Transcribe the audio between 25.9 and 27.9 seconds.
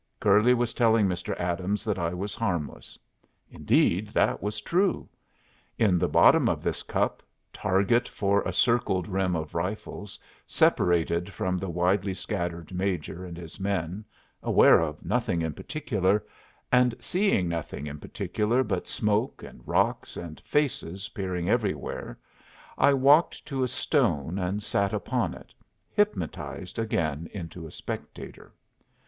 hypnotized again into a